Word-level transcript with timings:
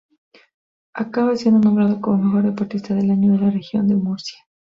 Acaba 0.95 1.35
siendo 1.35 1.59
nombrado 1.59 2.01
como 2.01 2.23
mejor 2.23 2.49
deportista 2.49 2.95
del 2.95 3.11
año 3.11 3.33
de 3.33 3.37
la 3.37 3.51
Región 3.51 3.87
de 3.87 3.93
Murcia. 3.97 4.39